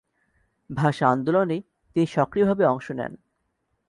ভাষা 0.69 1.05
আন্দোলনে 1.07 1.57
তিনি 1.91 2.05
সক্রিয়ভাবে 2.07 2.63
অংশ 2.65 2.87
নেন। 2.91 3.13